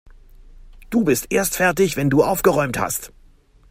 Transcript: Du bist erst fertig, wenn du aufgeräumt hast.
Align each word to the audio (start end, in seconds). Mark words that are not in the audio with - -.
Du 0.89 1.03
bist 1.03 1.27
erst 1.31 1.55
fertig, 1.57 1.95
wenn 1.95 2.09
du 2.09 2.23
aufgeräumt 2.23 2.79
hast. 2.79 3.13